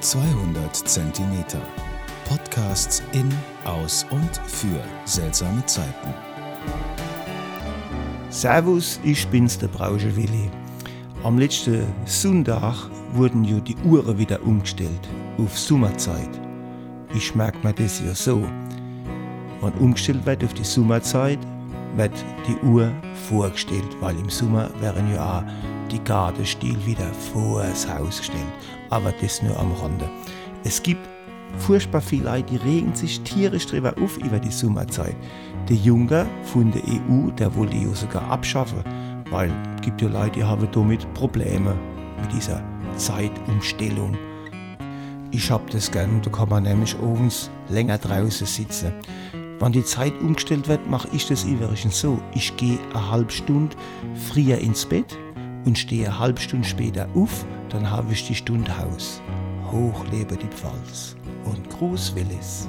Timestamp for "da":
46.22-46.30